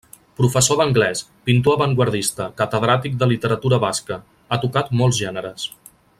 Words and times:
Professor 0.39 0.77
d'anglès, 0.79 1.19
pintor 1.49 1.75
avantguardista, 1.77 2.47
catedràtic 2.63 3.21
de 3.21 3.29
literatura 3.35 3.79
basca, 3.87 4.19
ha 4.57 4.61
tocat 4.65 4.91
molts 5.03 5.21
gèneres. 5.27 5.69